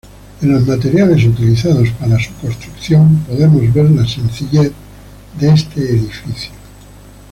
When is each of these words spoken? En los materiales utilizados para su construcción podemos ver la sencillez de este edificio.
En 0.41 0.51
los 0.51 0.65
materiales 0.67 1.23
utilizados 1.25 1.91
para 1.91 2.17
su 2.17 2.33
construcción 2.41 3.19
podemos 3.27 3.71
ver 3.71 3.87
la 3.91 4.03
sencillez 4.07 4.71
de 5.39 5.47
este 5.53 5.79
edificio. 5.79 6.49